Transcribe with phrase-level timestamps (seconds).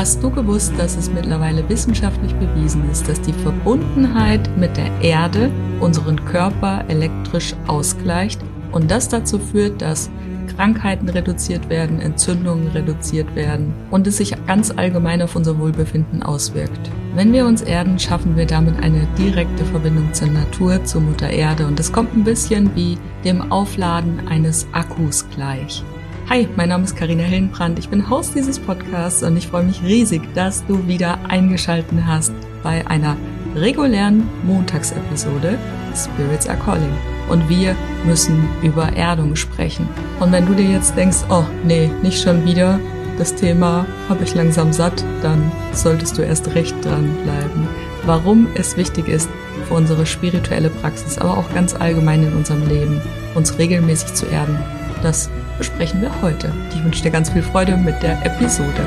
[0.00, 5.50] Hast du gewusst, dass es mittlerweile wissenschaftlich bewiesen ist, dass die Verbundenheit mit der Erde
[5.78, 8.40] unseren Körper elektrisch ausgleicht
[8.72, 10.08] und das dazu führt, dass
[10.56, 16.90] Krankheiten reduziert werden, Entzündungen reduziert werden und es sich ganz allgemein auf unser Wohlbefinden auswirkt.
[17.14, 21.66] Wenn wir uns erden, schaffen wir damit eine direkte Verbindung zur Natur, zur Mutter Erde
[21.66, 22.96] und es kommt ein bisschen wie
[23.26, 25.84] dem Aufladen eines Akkus gleich.
[26.30, 29.82] Hi, mein Name ist Karina Hillenbrand, ich bin Host dieses Podcasts und ich freue mich
[29.82, 33.16] riesig, dass du wieder eingeschalten hast bei einer
[33.56, 35.58] regulären Montagsepisode
[35.92, 36.96] Spirits are Calling.
[37.28, 37.74] Und wir
[38.06, 39.88] müssen über Erdung sprechen.
[40.20, 42.78] Und wenn du dir jetzt denkst, oh nee, nicht schon wieder,
[43.18, 47.66] das Thema habe ich langsam satt, dann solltest du erst recht dranbleiben.
[48.06, 49.28] Warum es wichtig ist
[49.66, 53.00] für unsere spirituelle Praxis, aber auch ganz allgemein in unserem Leben,
[53.34, 54.56] uns regelmäßig zu erden,
[55.02, 55.28] das
[55.60, 56.50] besprechen wir heute.
[56.74, 58.82] Ich wünsche dir ganz viel Freude mit der Episode.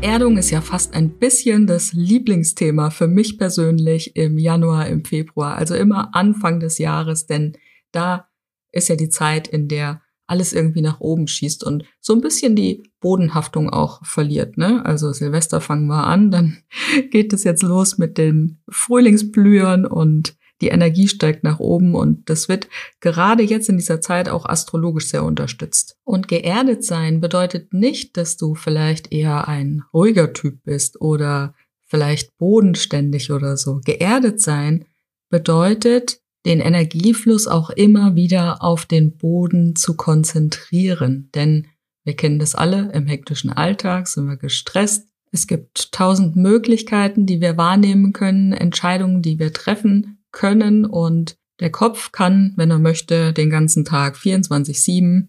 [0.00, 5.56] Erdung ist ja fast ein bisschen das Lieblingsthema für mich persönlich im Januar, im Februar,
[5.56, 7.58] also immer Anfang des Jahres, denn
[7.92, 8.30] da
[8.72, 12.54] ist ja die Zeit, in der alles irgendwie nach oben schießt und so ein bisschen
[12.54, 14.58] die Bodenhaftung auch verliert.
[14.58, 14.84] Ne?
[14.84, 16.58] Also Silvester fangen wir an, dann
[17.10, 22.48] geht es jetzt los mit den Frühlingsblühern und die Energie steigt nach oben und das
[22.48, 22.68] wird
[23.00, 25.96] gerade jetzt in dieser Zeit auch astrologisch sehr unterstützt.
[26.04, 31.54] Und geerdet sein bedeutet nicht, dass du vielleicht eher ein ruhiger Typ bist oder
[31.86, 33.80] vielleicht bodenständig oder so.
[33.84, 34.84] Geerdet sein
[35.30, 41.28] bedeutet, den Energiefluss auch immer wieder auf den Boden zu konzentrieren.
[41.34, 41.68] Denn
[42.04, 45.06] wir kennen das alle, im hektischen Alltag sind wir gestresst.
[45.30, 51.70] Es gibt tausend Möglichkeiten, die wir wahrnehmen können, Entscheidungen, die wir treffen können und der
[51.70, 55.28] Kopf kann, wenn er möchte, den ganzen Tag 24-7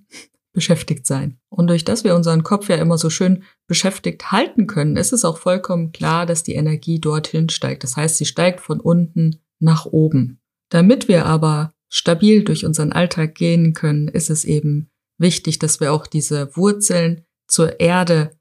[0.53, 1.37] beschäftigt sein.
[1.49, 5.25] Und durch das wir unseren Kopf ja immer so schön beschäftigt halten können, ist es
[5.25, 7.83] auch vollkommen klar, dass die Energie dorthin steigt.
[7.83, 10.38] Das heißt, sie steigt von unten nach oben.
[10.69, 15.91] Damit wir aber stabil durch unseren Alltag gehen können, ist es eben wichtig, dass wir
[15.91, 18.31] auch diese Wurzeln zur Erde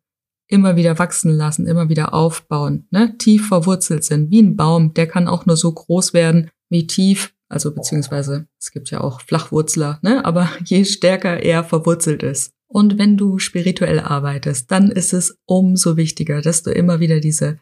[0.47, 3.17] immer wieder wachsen lassen, immer wieder aufbauen, ne?
[3.19, 7.35] tief verwurzelt sind, wie ein Baum, der kann auch nur so groß werden, wie tief,
[7.49, 10.25] also beziehungsweise es gibt ja auch Flachwurzler, ne?
[10.25, 12.53] aber je stärker er verwurzelt ist.
[12.71, 17.59] Und wenn du spirituell arbeitest, dann ist es umso wichtiger, dass du immer wieder diese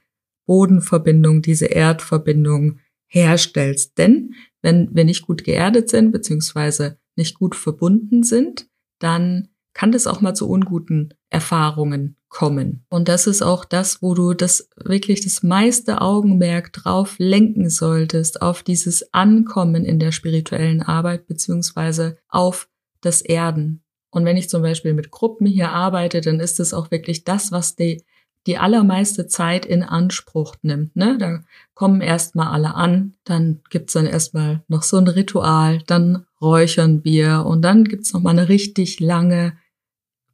[0.47, 3.99] Bodenverbindung, diese Erdverbindung herstellst.
[3.99, 8.69] Denn wenn wir nicht gut geerdet sind, beziehungsweise nicht gut verbunden sind,
[8.99, 12.85] dann kann das auch mal zu unguten Erfahrungen kommen.
[12.89, 18.43] Und das ist auch das, wo du das wirklich das meiste Augenmerk drauf lenken solltest,
[18.43, 22.69] auf dieses Ankommen in der spirituellen Arbeit, beziehungsweise auf
[23.01, 23.83] das Erden.
[24.11, 27.53] Und wenn ich zum Beispiel mit Gruppen hier arbeite, dann ist es auch wirklich das,
[27.53, 28.03] was die
[28.47, 30.95] die allermeiste Zeit in Anspruch nimmt.
[30.95, 31.19] Ne?
[31.19, 37.05] Da kommen erstmal alle an, dann gibt's dann erstmal noch so ein Ritual, dann räuchern
[37.05, 39.59] wir und dann gibt's noch mal eine richtig lange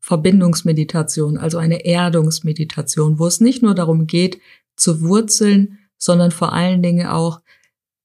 [0.00, 4.41] Verbindungsmeditation, also eine Erdungsmeditation, wo es nicht nur darum geht,
[4.77, 7.41] zu wurzeln, sondern vor allen Dingen auch,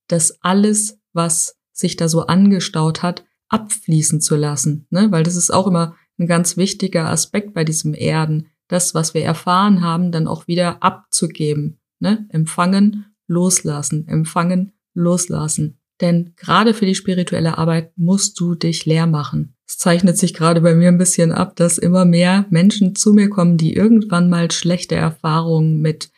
[0.07, 4.87] dass alles, was sich da so angestaut hat, abfließen zu lassen.
[4.89, 5.11] Ne?
[5.11, 9.23] Weil das ist auch immer ein ganz wichtiger Aspekt bei diesem Erden das, was wir
[9.23, 11.79] erfahren haben, dann auch wieder abzugeben.
[11.99, 12.27] Ne?
[12.29, 15.79] Empfangen, loslassen, empfangen, loslassen.
[16.01, 19.55] Denn gerade für die spirituelle Arbeit musst du dich leer machen.
[19.67, 23.29] Es zeichnet sich gerade bei mir ein bisschen ab, dass immer mehr Menschen zu mir
[23.29, 26.11] kommen, die irgendwann mal schlechte Erfahrungen mit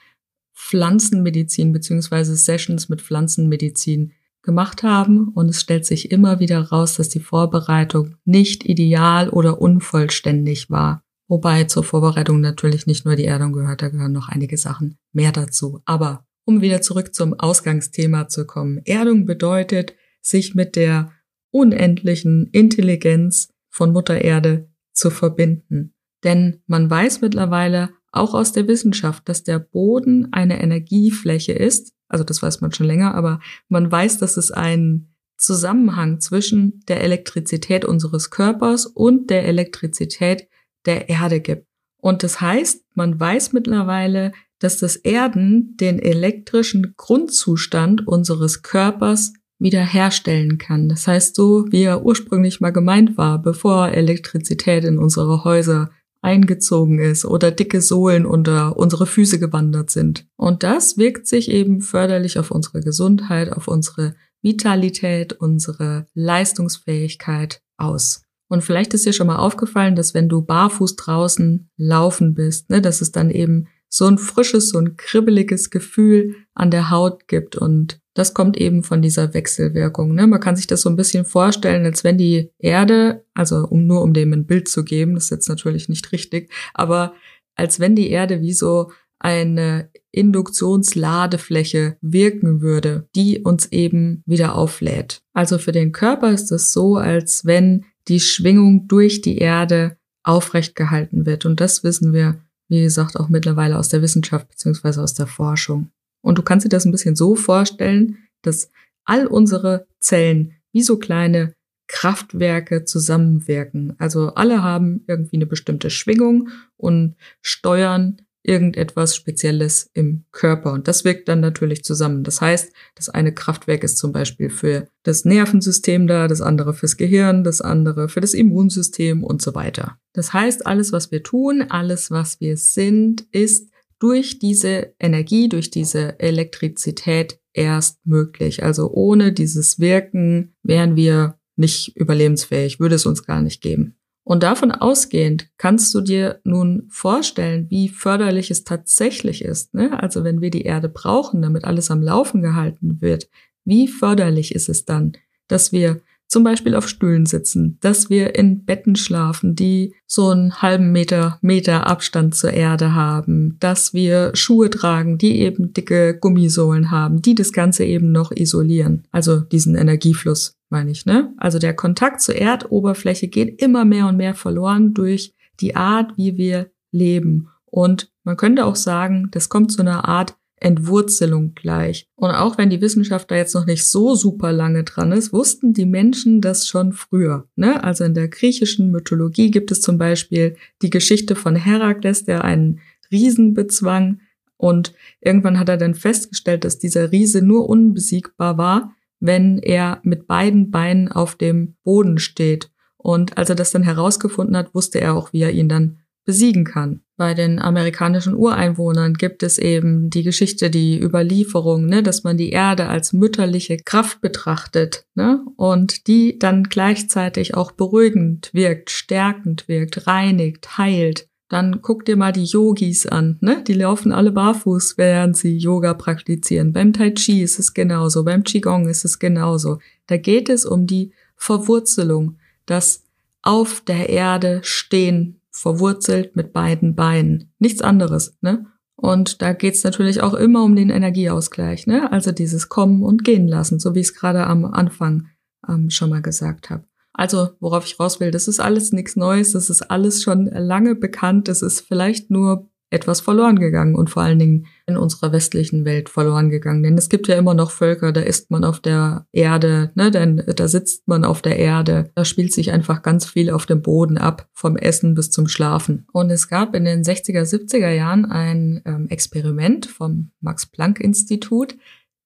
[0.54, 4.12] Pflanzenmedizin beziehungsweise Sessions mit Pflanzenmedizin
[4.44, 5.30] gemacht haben.
[5.30, 11.04] Und es stellt sich immer wieder raus, dass die Vorbereitung nicht ideal oder unvollständig war.
[11.30, 15.32] Wobei zur Vorbereitung natürlich nicht nur die Erdung gehört, da gehören noch einige Sachen mehr
[15.32, 15.80] dazu.
[15.86, 18.82] Aber um wieder zurück zum Ausgangsthema zu kommen.
[18.84, 21.12] Erdung bedeutet, sich mit der
[21.52, 25.94] unendlichen Intelligenz von Mutter Erde zu verbinden.
[26.24, 31.94] Denn man weiß mittlerweile auch aus der Wissenschaft, dass der Boden eine Energiefläche ist.
[32.08, 37.02] Also das weiß man schon länger, aber man weiß, dass es einen Zusammenhang zwischen der
[37.04, 40.48] Elektrizität unseres Körpers und der Elektrizität
[40.86, 41.66] der Erde gibt.
[42.02, 50.58] Und das heißt, man weiß mittlerweile, dass das Erden den elektrischen Grundzustand unseres Körpers wiederherstellen
[50.58, 50.88] kann.
[50.88, 55.92] Das heißt, so wie er ursprünglich mal gemeint war, bevor Elektrizität in unsere Häuser
[56.22, 60.28] eingezogen ist oder dicke Sohlen unter unsere Füße gewandert sind.
[60.36, 68.24] Und das wirkt sich eben förderlich auf unsere Gesundheit, auf unsere Vitalität, unsere Leistungsfähigkeit aus.
[68.50, 72.82] Und vielleicht ist dir schon mal aufgefallen, dass wenn du barfuß draußen laufen bist, ne,
[72.82, 77.56] dass es dann eben so ein frisches, so ein kribbeliges Gefühl an der Haut gibt.
[77.56, 80.14] Und das kommt eben von dieser Wechselwirkung.
[80.14, 80.28] Ne?
[80.28, 84.02] Man kann sich das so ein bisschen vorstellen, als wenn die Erde, also um nur
[84.02, 87.14] um dem ein Bild zu geben, das ist jetzt natürlich nicht richtig, aber
[87.56, 95.22] als wenn die Erde wie so eine Induktionsladefläche wirken würde, die uns eben wieder auflädt.
[95.34, 100.76] Also für den Körper ist es so, als wenn die Schwingung durch die Erde aufrecht
[100.76, 101.46] gehalten wird.
[101.46, 105.92] Und das wissen wir wie gesagt, auch mittlerweile aus der Wissenschaft beziehungsweise aus der Forschung.
[106.22, 108.72] Und du kannst dir das ein bisschen so vorstellen, dass
[109.06, 111.54] all unsere Zellen wie so kleine
[111.88, 113.96] Kraftwerke zusammenwirken.
[113.98, 120.72] Also alle haben irgendwie eine bestimmte Schwingung und steuern irgendetwas Spezielles im Körper.
[120.74, 122.24] Und das wirkt dann natürlich zusammen.
[122.24, 126.98] Das heißt, das eine Kraftwerk ist zum Beispiel für das Nervensystem da, das andere fürs
[126.98, 129.98] Gehirn, das andere für das Immunsystem und so weiter.
[130.14, 133.70] Das heißt, alles, was wir tun, alles, was wir sind, ist
[134.00, 138.64] durch diese Energie, durch diese Elektrizität erst möglich.
[138.64, 143.99] Also ohne dieses Wirken wären wir nicht überlebensfähig, würde es uns gar nicht geben.
[144.30, 149.74] Und davon ausgehend kannst du dir nun vorstellen, wie förderlich es tatsächlich ist.
[149.74, 150.00] Ne?
[150.04, 153.28] Also wenn wir die Erde brauchen, damit alles am Laufen gehalten wird,
[153.66, 155.14] wie förderlich ist es dann,
[155.48, 160.62] dass wir zum Beispiel auf Stühlen sitzen, dass wir in Betten schlafen, die so einen
[160.62, 166.92] halben Meter, Meter Abstand zur Erde haben, dass wir Schuhe tragen, die eben dicke Gummisohlen
[166.92, 169.08] haben, die das Ganze eben noch isolieren.
[169.12, 171.34] Also diesen Energiefluss meine ich, ne?
[171.38, 176.38] Also der Kontakt zur Erdoberfläche geht immer mehr und mehr verloren durch die Art, wie
[176.38, 177.50] wir leben.
[177.66, 182.08] Und man könnte auch sagen, das kommt zu einer Art Entwurzelung gleich.
[182.16, 185.74] Und auch wenn die Wissenschaft da jetzt noch nicht so super lange dran ist, wussten
[185.74, 187.48] die Menschen das schon früher.
[187.56, 187.84] Ne?
[187.84, 192.80] Also in der griechischen Mythologie gibt es zum Beispiel die Geschichte von Herakles, der einen
[193.12, 194.22] Riesen bezwang.
[194.58, 200.28] Und irgendwann hat er dann festgestellt, dass dieser Riese nur unbesiegbar war, wenn er mit
[200.28, 202.70] beiden Beinen auf dem Boden steht.
[202.98, 205.99] Und als er das dann herausgefunden hat, wusste er auch, wie er ihn dann
[206.30, 207.02] besiegen kann.
[207.18, 212.52] Bei den amerikanischen Ureinwohnern gibt es eben die Geschichte, die Überlieferung, ne, dass man die
[212.52, 220.06] Erde als mütterliche Kraft betrachtet ne, und die dann gleichzeitig auch beruhigend wirkt, stärkend wirkt,
[220.06, 221.28] reinigt, heilt.
[221.50, 223.64] Dann guck dir mal die Yogis an, ne?
[223.68, 226.74] Die laufen alle barfuß, während sie Yoga praktizieren.
[226.74, 229.80] Beim Tai Chi ist es genauso, beim Qigong ist es genauso.
[230.06, 232.38] Da geht es um die Verwurzelung,
[232.68, 233.04] das
[233.42, 237.52] auf der Erde stehen verwurzelt mit beiden Beinen.
[237.60, 238.66] Nichts anderes, ne?
[238.96, 242.12] Und da geht's natürlich auch immer um den Energieausgleich, ne?
[242.12, 245.28] Also dieses Kommen und Gehen lassen, so wie ich es gerade am Anfang
[245.68, 246.86] ähm, schon mal gesagt habe.
[247.12, 250.96] Also, worauf ich raus will, das ist alles nichts Neues, das ist alles schon lange
[250.96, 255.86] bekannt, das ist vielleicht nur etwas verloren gegangen und vor allen Dingen in unserer westlichen
[255.86, 256.84] Welt verloren gegangen.
[256.84, 260.44] Denn es gibt ja immer noch Völker, da ist man auf der Erde, ne, denn
[260.56, 262.10] da sitzt man auf der Erde.
[262.16, 266.08] Da spielt sich einfach ganz viel auf dem Boden ab, vom Essen bis zum Schlafen.
[266.12, 271.78] Und es gab in den 60er, 70er Jahren ein ähm, Experiment vom Max-Planck-Institut.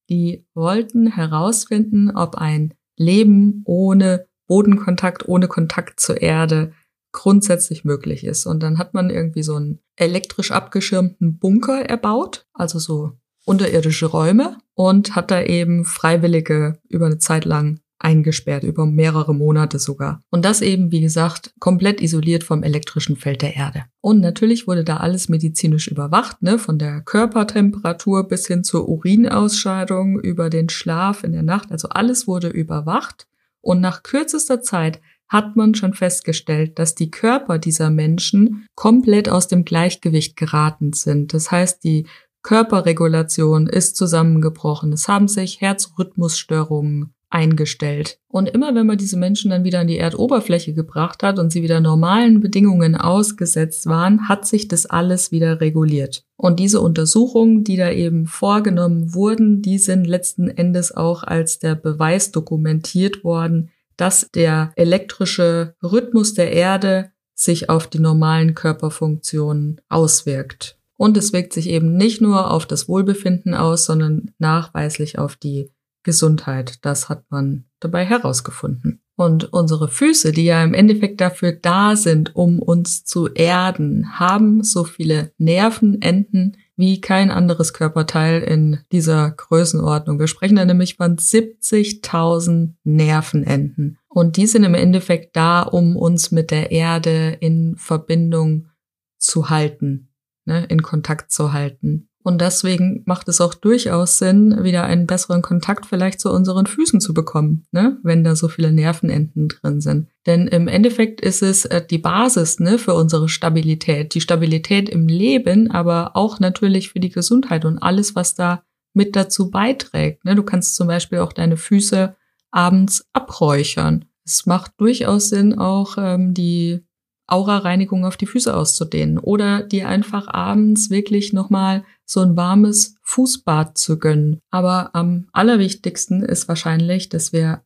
[0.10, 6.74] Die wollten herausfinden, ob ein Leben ohne Bodenkontakt, ohne Kontakt zur Erde
[7.14, 8.46] grundsätzlich möglich ist.
[8.46, 13.14] Und dann hat man irgendwie so einen elektrisch abgeschirmten Bunker erbaut, also so
[13.46, 19.80] unterirdische Räume und hat da eben Freiwillige über eine Zeit lang eingesperrt, über mehrere Monate
[19.80, 20.22] sogar.
[20.30, 23.86] Und das eben, wie gesagt, komplett isoliert vom elektrischen Feld der Erde.
[24.02, 30.20] Und natürlich wurde da alles medizinisch überwacht, ne, von der Körpertemperatur bis hin zur Urinausscheidung,
[30.20, 31.72] über den Schlaf in der Nacht.
[31.72, 33.28] Also alles wurde überwacht.
[33.62, 35.00] Und nach kürzester Zeit
[35.34, 41.34] hat man schon festgestellt, dass die Körper dieser Menschen komplett aus dem Gleichgewicht geraten sind.
[41.34, 42.06] Das heißt, die
[42.44, 44.94] Körperregulation ist zusammengebrochen.
[44.94, 48.20] Es haben sich Herzrhythmusstörungen eingestellt.
[48.28, 51.64] Und immer wenn man diese Menschen dann wieder an die Erdoberfläche gebracht hat und sie
[51.64, 56.26] wieder normalen Bedingungen ausgesetzt waren, hat sich das alles wieder reguliert.
[56.38, 61.74] Und diese Untersuchungen, die da eben vorgenommen wurden, die sind letzten Endes auch als der
[61.74, 70.78] Beweis dokumentiert worden, dass der elektrische Rhythmus der Erde sich auf die normalen Körperfunktionen auswirkt.
[70.98, 75.72] Und es wirkt sich eben nicht nur auf das Wohlbefinden aus, sondern nachweislich auf die
[76.04, 76.86] Gesundheit.
[76.86, 79.02] Das hat man dabei herausgefunden.
[79.16, 84.64] Und unsere Füße, die ja im Endeffekt dafür da sind, um uns zu erden, haben
[84.64, 90.20] so viele Nervenenden wie kein anderes Körperteil in dieser Größenordnung.
[90.20, 94.00] Wir sprechen da nämlich von 70.000 Nervenenden.
[94.08, 98.70] Und die sind im Endeffekt da, um uns mit der Erde in Verbindung
[99.18, 100.10] zu halten,
[100.46, 102.10] ne, in Kontakt zu halten.
[102.24, 107.02] Und deswegen macht es auch durchaus Sinn, wieder einen besseren Kontakt vielleicht zu unseren Füßen
[107.02, 107.98] zu bekommen, ne?
[108.02, 110.08] wenn da so viele Nervenenden drin sind.
[110.26, 115.08] Denn im Endeffekt ist es äh, die Basis ne, für unsere Stabilität, die Stabilität im
[115.08, 118.64] Leben, aber auch natürlich für die Gesundheit und alles, was da
[118.94, 120.24] mit dazu beiträgt.
[120.24, 120.36] Ne?
[120.36, 122.16] Du kannst zum Beispiel auch deine Füße
[122.52, 124.06] abends abräuchern.
[124.24, 126.86] Es macht durchaus Sinn, auch ähm, die
[127.34, 133.76] Aura-Reinigung auf die Füße auszudehnen oder dir einfach abends wirklich nochmal so ein warmes Fußbad
[133.76, 134.40] zu gönnen.
[134.52, 137.64] Aber am allerwichtigsten ist wahrscheinlich, dass wir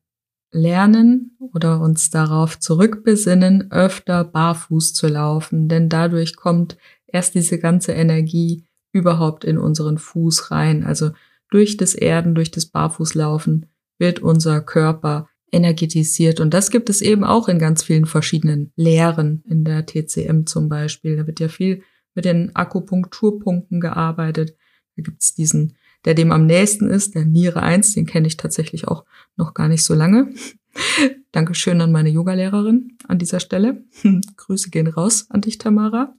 [0.51, 7.91] lernen oder uns darauf zurückbesinnen, öfter barfuß zu laufen, denn dadurch kommt erst diese ganze
[7.91, 10.85] Energie überhaupt in unseren Fuß rein.
[10.85, 11.11] Also
[11.49, 13.65] durch das Erden, durch das Barfußlaufen
[13.99, 16.39] wird unser Körper energetisiert.
[16.39, 20.69] Und das gibt es eben auch in ganz vielen verschiedenen Lehren, in der TCM zum
[20.69, 21.15] Beispiel.
[21.15, 21.83] Da wird ja viel
[22.15, 24.55] mit den Akupunkturpunkten gearbeitet.
[24.95, 28.37] Da gibt es diesen, der dem am nächsten ist, der Niere 1, den kenne ich
[28.37, 30.33] tatsächlich auch noch gar nicht so lange.
[31.31, 33.83] Dankeschön an meine Yogalehrerin an dieser Stelle.
[34.37, 36.15] Grüße gehen raus an dich, Tamara.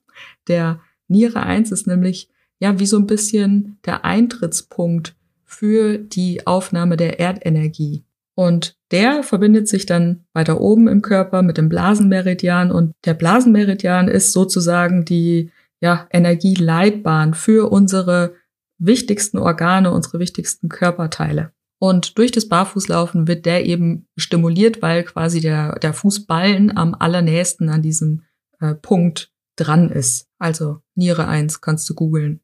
[0.47, 2.31] Der Niere 1 ist nämlich
[2.61, 8.05] ja wie so ein bisschen der Eintrittspunkt für die Aufnahme der Erdenergie.
[8.39, 14.07] Und der verbindet sich dann weiter oben im Körper mit dem Blasenmeridian und der Blasenmeridian
[14.07, 18.37] ist sozusagen die ja, Energieleitbahn für unsere
[18.79, 21.51] wichtigsten Organe, unsere wichtigsten Körperteile.
[21.81, 27.69] Und durch das Barfußlaufen wird der eben stimuliert, weil quasi der, der Fußballen am allernächsten
[27.69, 28.23] an diesem
[28.61, 30.29] äh, Punkt dran ist.
[30.39, 32.41] Also Niere 1 kannst du googeln.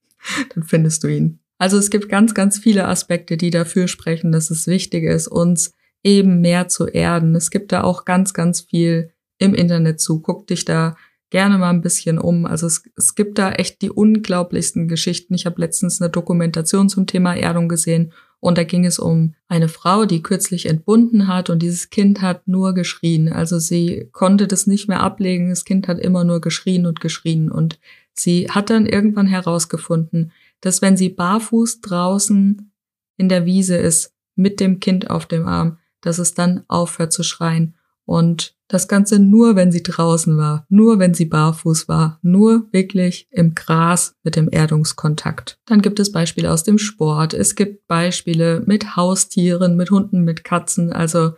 [0.54, 1.43] Dann findest du ihn.
[1.58, 5.72] Also es gibt ganz, ganz viele Aspekte, die dafür sprechen, dass es wichtig ist, uns
[6.02, 7.34] eben mehr zu erden.
[7.34, 10.20] Es gibt da auch ganz, ganz viel im Internet zu.
[10.20, 10.96] Guck dich da
[11.30, 12.46] gerne mal ein bisschen um.
[12.46, 15.34] Also es, es gibt da echt die unglaublichsten Geschichten.
[15.34, 19.68] Ich habe letztens eine Dokumentation zum Thema Erdung gesehen und da ging es um eine
[19.68, 23.32] Frau, die kürzlich entbunden hat und dieses Kind hat nur geschrien.
[23.32, 25.48] Also sie konnte das nicht mehr ablegen.
[25.48, 27.80] Das Kind hat immer nur geschrien und geschrien und
[28.12, 30.30] sie hat dann irgendwann herausgefunden,
[30.64, 32.72] dass wenn sie barfuß draußen
[33.18, 37.22] in der Wiese ist, mit dem Kind auf dem Arm, dass es dann aufhört zu
[37.22, 37.76] schreien.
[38.06, 43.28] Und das Ganze nur, wenn sie draußen war, nur wenn sie barfuß war, nur wirklich
[43.30, 45.58] im Gras mit dem Erdungskontakt.
[45.66, 47.34] Dann gibt es Beispiele aus dem Sport.
[47.34, 50.92] Es gibt Beispiele mit Haustieren, mit Hunden, mit Katzen.
[50.92, 51.34] Also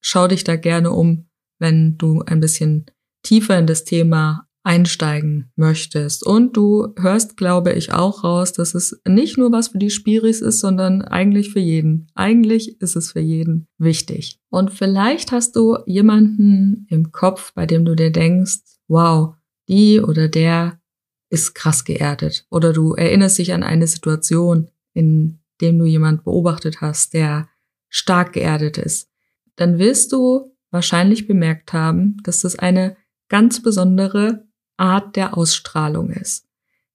[0.00, 1.26] schau dich da gerne um,
[1.60, 2.86] wenn du ein bisschen
[3.22, 6.26] tiefer in das Thema einsteigen möchtest.
[6.26, 10.40] Und du hörst, glaube ich, auch raus, dass es nicht nur was für die Spiris
[10.40, 12.08] ist, sondern eigentlich für jeden.
[12.14, 14.40] Eigentlich ist es für jeden wichtig.
[14.48, 19.34] Und vielleicht hast du jemanden im Kopf, bei dem du dir denkst, wow,
[19.68, 20.80] die oder der
[21.28, 22.46] ist krass geerdet.
[22.50, 27.48] Oder du erinnerst dich an eine Situation, in dem du jemand beobachtet hast, der
[27.90, 29.10] stark geerdet ist.
[29.56, 32.96] Dann wirst du wahrscheinlich bemerkt haben, dass das eine
[33.28, 36.46] ganz besondere Art der Ausstrahlung ist.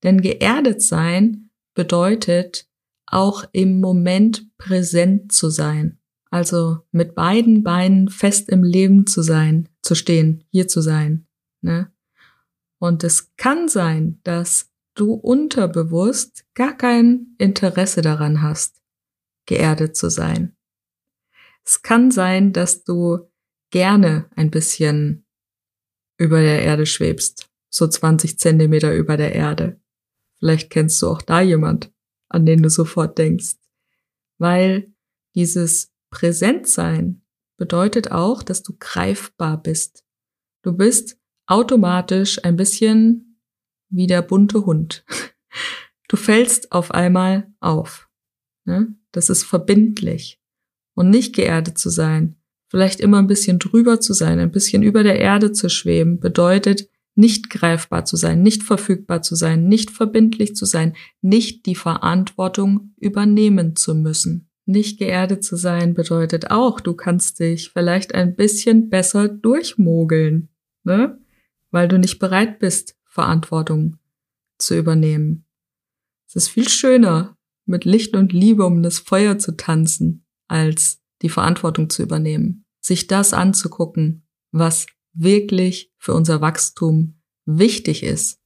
[0.03, 2.67] Denn geerdet sein bedeutet
[3.05, 5.99] auch im Moment präsent zu sein.
[6.31, 11.27] Also mit beiden Beinen fest im Leben zu sein, zu stehen, hier zu sein.
[11.61, 11.91] Ne?
[12.77, 18.81] Und es kann sein, dass du unterbewusst gar kein Interesse daran hast,
[19.45, 20.55] geerdet zu sein.
[21.65, 23.29] Es kann sein, dass du
[23.71, 25.25] gerne ein bisschen
[26.17, 29.79] über der Erde schwebst so 20 Zentimeter über der Erde.
[30.39, 31.91] Vielleicht kennst du auch da jemand,
[32.29, 33.55] an den du sofort denkst.
[34.37, 34.93] Weil
[35.35, 37.21] dieses Präsentsein
[37.57, 40.05] bedeutet auch, dass du greifbar bist.
[40.63, 43.41] Du bist automatisch ein bisschen
[43.89, 45.05] wie der bunte Hund.
[46.11, 48.09] Du fällst auf einmal auf.
[48.65, 48.95] Ne?
[49.11, 50.41] Das ist verbindlich.
[50.95, 52.35] Und nicht geerdet zu sein,
[52.67, 56.89] vielleicht immer ein bisschen drüber zu sein, ein bisschen über der Erde zu schweben, bedeutet,
[57.19, 62.93] nicht greifbar zu sein, nicht verfügbar zu sein, nicht verbindlich zu sein, nicht die Verantwortung
[62.95, 64.49] übernehmen zu müssen.
[64.65, 70.47] Nicht geerdet zu sein bedeutet auch, du kannst dich vielleicht ein bisschen besser durchmogeln,
[70.85, 71.19] ne?
[71.71, 73.97] weil du nicht bereit bist, Verantwortung
[74.57, 75.45] zu übernehmen.
[76.25, 77.35] Es ist viel schöner,
[77.65, 82.63] mit Licht und Liebe um das Feuer zu tanzen, als die Verantwortung zu übernehmen.
[82.79, 84.85] Sich das anzugucken, was
[85.21, 88.39] wirklich für unser Wachstum wichtig ist,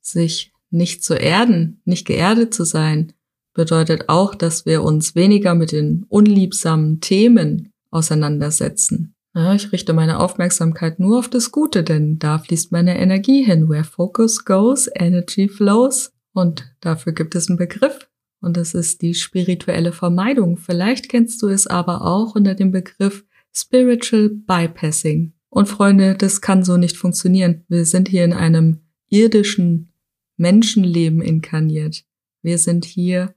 [0.00, 3.12] sich nicht zu erden, nicht geerdet zu sein,
[3.54, 9.14] bedeutet auch, dass wir uns weniger mit den unliebsamen Themen auseinandersetzen.
[9.34, 13.68] Ja, ich richte meine Aufmerksamkeit nur auf das Gute, denn da fließt meine Energie hin.
[13.68, 16.12] Where focus goes, energy flows.
[16.32, 18.08] Und dafür gibt es einen Begriff.
[18.40, 20.56] Und das ist die spirituelle Vermeidung.
[20.56, 25.32] Vielleicht kennst du es aber auch unter dem Begriff Spiritual Bypassing.
[25.56, 27.64] Und Freunde, das kann so nicht funktionieren.
[27.68, 29.90] Wir sind hier in einem irdischen
[30.36, 32.04] Menschenleben inkarniert.
[32.42, 33.34] Wir sind hier,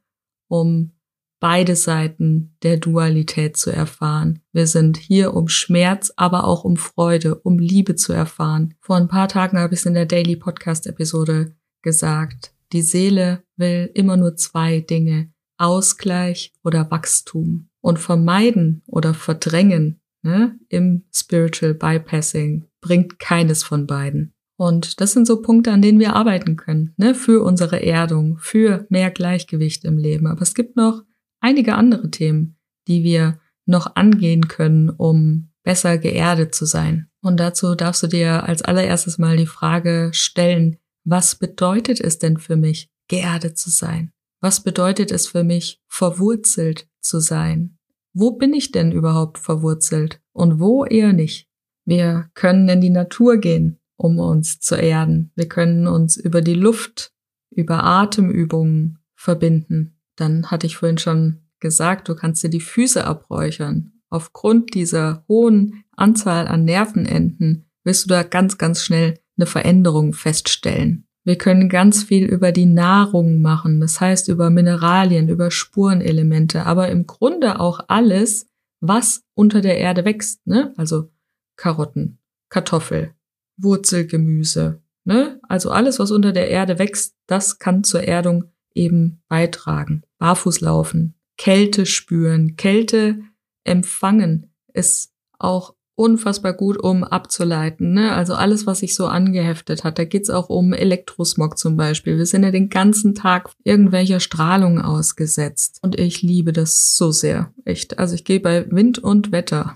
[0.49, 0.91] um
[1.39, 4.41] beide Seiten der Dualität zu erfahren.
[4.51, 8.75] Wir sind hier, um Schmerz, aber auch um Freude, um Liebe zu erfahren.
[8.81, 12.53] Vor ein paar Tagen habe ich es in der Daily Podcast Episode gesagt.
[12.73, 15.31] Die Seele will immer nur zwei Dinge.
[15.57, 17.69] Ausgleich oder Wachstum.
[17.79, 24.33] Und vermeiden oder verdrängen ne, im Spiritual Bypassing bringt keines von beiden.
[24.57, 28.85] Und das sind so Punkte, an denen wir arbeiten können, ne, für unsere Erdung, für
[28.89, 30.27] mehr Gleichgewicht im Leben.
[30.27, 31.03] Aber es gibt noch
[31.39, 32.57] einige andere Themen,
[32.87, 37.09] die wir noch angehen können, um besser geerdet zu sein.
[37.21, 42.37] Und dazu darfst du dir als allererstes mal die Frage stellen, was bedeutet es denn
[42.37, 44.11] für mich, geerdet zu sein?
[44.41, 47.77] Was bedeutet es für mich, verwurzelt zu sein?
[48.13, 51.47] Wo bin ich denn überhaupt verwurzelt und wo eher nicht?
[51.85, 55.31] Wir können in die Natur gehen, um uns zu erden.
[55.35, 57.13] Wir können uns über die Luft,
[57.49, 59.99] über Atemübungen verbinden.
[60.15, 63.93] Dann hatte ich vorhin schon gesagt, du kannst dir die Füße abräuchern.
[64.09, 71.08] Aufgrund dieser hohen Anzahl an Nervenenden wirst du da ganz, ganz schnell eine Veränderung feststellen.
[71.23, 76.89] Wir können ganz viel über die Nahrung machen, das heißt über Mineralien, über Spurenelemente, aber
[76.89, 78.47] im Grunde auch alles,
[78.79, 80.73] was unter der Erde wächst, ne?
[80.77, 81.09] Also
[81.57, 83.13] Karotten, Kartoffel,
[83.57, 85.39] Wurzelgemüse, ne?
[85.47, 90.03] Also alles, was unter der Erde wächst, das kann zur Erdung eben beitragen.
[90.19, 93.19] Barfuß laufen, Kälte spüren, Kälte
[93.63, 97.93] empfangen ist auch unfassbar gut, um abzuleiten.
[97.93, 98.13] Ne?
[98.13, 99.99] Also alles, was sich so angeheftet hat.
[99.99, 102.17] Da geht's auch um Elektrosmog zum Beispiel.
[102.17, 105.79] Wir sind ja den ganzen Tag irgendwelcher Strahlung ausgesetzt.
[105.81, 107.51] Und ich liebe das so sehr.
[107.65, 107.99] Echt.
[107.99, 109.75] Also ich gehe bei Wind und Wetter.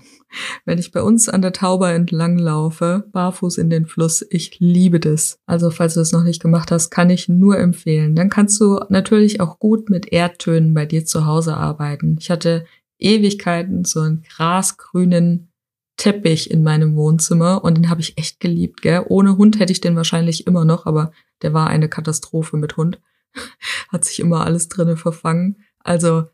[0.64, 4.98] Wenn ich bei uns an der Tauber entlang laufe, barfuß in den Fluss, ich liebe
[4.98, 5.38] das.
[5.44, 8.16] Also falls du es noch nicht gemacht hast, kann ich nur empfehlen.
[8.16, 12.16] Dann kannst du natürlich auch gut mit Erdtönen bei dir zu Hause arbeiten.
[12.18, 12.64] Ich hatte
[12.98, 15.50] Ewigkeiten so einen grasgrünen
[15.96, 19.04] Teppich in meinem Wohnzimmer und den habe ich echt geliebt, gell?
[19.08, 23.00] Ohne Hund hätte ich den wahrscheinlich immer noch, aber der war eine Katastrophe mit Hund.
[23.88, 25.56] hat sich immer alles drinnen verfangen.
[25.80, 26.24] Also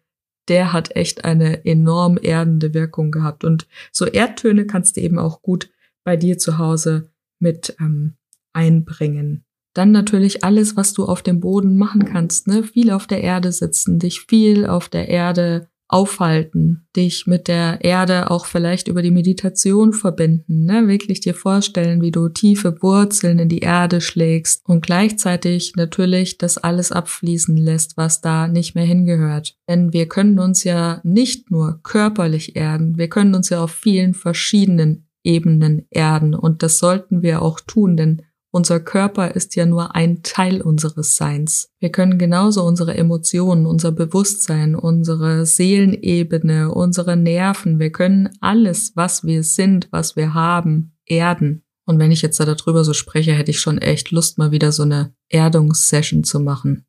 [0.49, 3.45] der hat echt eine enorm erdende Wirkung gehabt.
[3.45, 5.71] Und so Erdtöne kannst du eben auch gut
[6.05, 8.15] bei dir zu Hause mit ähm,
[8.53, 9.45] einbringen.
[9.75, 12.65] Dann natürlich alles, was du auf dem Boden machen kannst, ne?
[12.65, 18.31] Viel auf der Erde sitzen, dich viel auf der Erde aufhalten, dich mit der Erde
[18.31, 20.89] auch vielleicht über die Meditation verbinden, ne?
[20.89, 26.59] wirklich dir vorstellen, wie du tiefe Wurzeln in die Erde schlägst und gleichzeitig natürlich das
[26.59, 29.57] alles abfließen lässt, was da nicht mehr hingehört.
[29.69, 34.15] Denn wir können uns ja nicht nur körperlich erden, wir können uns ja auf vielen
[34.15, 38.23] verschiedenen Ebenen erden und das sollten wir auch tun, denn
[38.53, 41.71] unser Körper ist ja nur ein Teil unseres Seins.
[41.79, 49.25] Wir können genauso unsere Emotionen, unser Bewusstsein, unsere Seelenebene, unsere Nerven, wir können alles, was
[49.25, 51.63] wir sind, was wir haben, erden.
[51.87, 54.73] Und wenn ich jetzt da darüber so spreche, hätte ich schon echt Lust, mal wieder
[54.73, 56.87] so eine Erdungssession zu machen.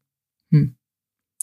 [0.51, 0.75] Hm.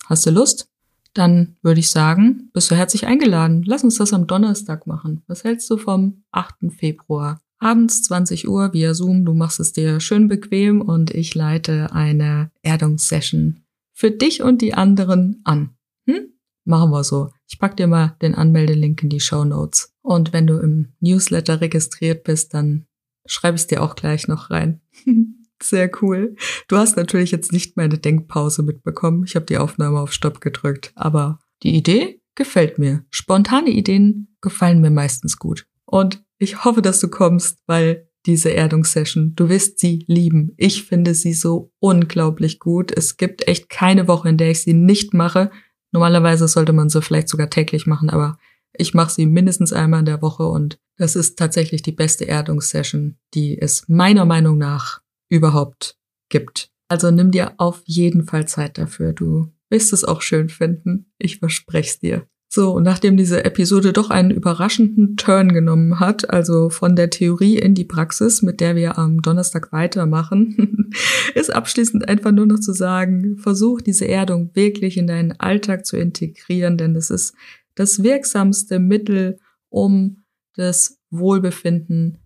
[0.07, 0.69] Hast du Lust?
[1.15, 3.63] Dann würde ich sagen, bist du herzlich eingeladen.
[3.65, 5.23] Lass uns das am Donnerstag machen.
[5.27, 6.73] Was hältst du vom 8.
[6.77, 7.41] Februar?
[7.59, 9.25] Abends 20 Uhr via Zoom.
[9.25, 13.61] Du machst es dir schön bequem und ich leite eine Erdungssession
[13.93, 15.71] für dich und die anderen an.
[16.07, 16.33] Hm?
[16.65, 17.31] Machen wir so.
[17.49, 19.95] Ich pack dir mal den Anmeldelink in die Show Notes.
[20.03, 22.87] Und wenn du im Newsletter registriert bist, dann
[23.27, 24.81] schreibe ich es dir auch gleich noch rein.
[25.63, 26.37] Sehr cool.
[26.69, 29.25] Du hast natürlich jetzt nicht meine Denkpause mitbekommen.
[29.25, 30.93] Ich habe die Aufnahme auf Stopp gedrückt.
[30.95, 33.05] Aber die Idee gefällt mir.
[33.11, 35.67] Spontane Ideen gefallen mir meistens gut.
[35.85, 40.53] Und ich hoffe, dass du kommst, weil diese Erdungssession, du wirst sie lieben.
[40.57, 42.93] Ich finde sie so unglaublich gut.
[42.93, 45.51] Es gibt echt keine Woche, in der ich sie nicht mache.
[45.93, 48.39] Normalerweise sollte man sie vielleicht sogar täglich machen, aber
[48.73, 53.17] ich mache sie mindestens einmal in der Woche und das ist tatsächlich die beste Erdungssession,
[53.35, 55.97] die es meiner Meinung nach überhaupt
[56.29, 56.71] gibt.
[56.89, 59.13] Also nimm dir auf jeden Fall Zeit dafür.
[59.13, 61.13] Du wirst es auch schön finden.
[61.19, 62.29] Ich verspreche es dir.
[62.51, 67.75] So, nachdem diese Episode doch einen überraschenden Turn genommen hat, also von der Theorie in
[67.75, 70.91] die Praxis, mit der wir am Donnerstag weitermachen,
[71.35, 75.99] ist abschließend einfach nur noch zu sagen, versuch diese Erdung wirklich in deinen Alltag zu
[75.99, 77.35] integrieren, denn es ist
[77.75, 80.23] das wirksamste Mittel, um
[80.57, 82.17] das Wohlbefinden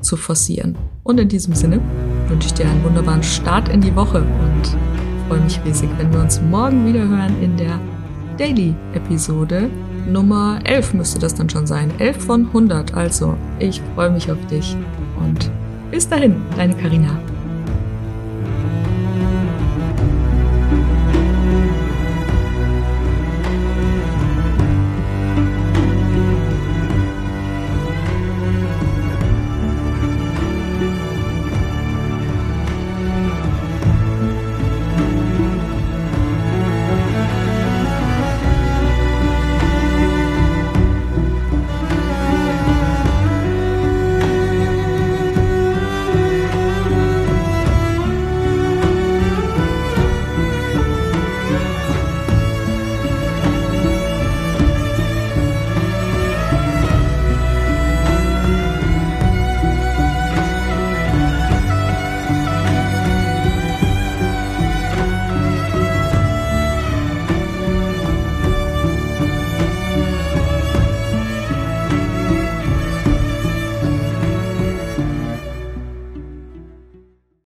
[0.00, 0.76] zu forcieren.
[1.02, 1.82] Und in diesem Sinne
[2.28, 4.76] wünsche ich dir einen wunderbaren Start in die Woche und
[5.28, 7.78] freue mich riesig, wenn wir uns morgen wieder hören in der
[8.38, 9.70] Daily-Episode.
[10.08, 11.90] Nummer 11 müsste das dann schon sein.
[11.98, 12.94] 11 von 100.
[12.94, 14.76] Also, ich freue mich auf dich
[15.18, 15.50] und
[15.90, 17.18] bis dahin, deine Karina.